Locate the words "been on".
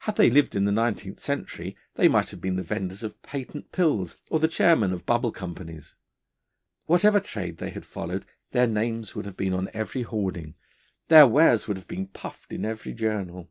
9.38-9.70